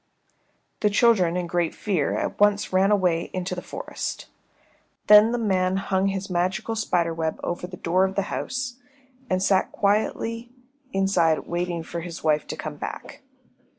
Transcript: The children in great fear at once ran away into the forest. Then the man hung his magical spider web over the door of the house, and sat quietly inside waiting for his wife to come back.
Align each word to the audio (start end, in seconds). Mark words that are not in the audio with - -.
The 0.79 0.89
children 0.89 1.37
in 1.37 1.45
great 1.45 1.75
fear 1.75 2.17
at 2.17 2.39
once 2.39 2.73
ran 2.73 2.89
away 2.89 3.29
into 3.35 3.53
the 3.53 3.61
forest. 3.61 4.25
Then 5.05 5.31
the 5.31 5.37
man 5.37 5.77
hung 5.77 6.07
his 6.07 6.27
magical 6.27 6.75
spider 6.75 7.13
web 7.13 7.39
over 7.43 7.67
the 7.67 7.77
door 7.77 8.05
of 8.05 8.15
the 8.15 8.23
house, 8.33 8.79
and 9.29 9.43
sat 9.43 9.71
quietly 9.71 10.51
inside 10.91 11.37
waiting 11.45 11.83
for 11.83 12.01
his 12.01 12.23
wife 12.23 12.47
to 12.47 12.57
come 12.57 12.77
back. 12.77 13.21